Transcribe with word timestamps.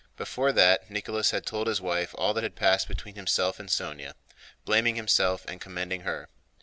Before 0.17 0.51
that, 0.51 0.89
Nicholas 0.89 1.29
had 1.29 1.45
told 1.45 1.67
his 1.67 1.79
wife 1.79 2.15
all 2.17 2.33
that 2.33 2.41
had 2.41 2.55
passed 2.55 2.87
between 2.87 3.13
himself 3.13 3.59
and 3.59 3.69
Sónya, 3.69 4.13
blaming 4.65 4.95
himself 4.95 5.45
and 5.47 5.61
commending 5.61 6.01
her. 6.01 6.27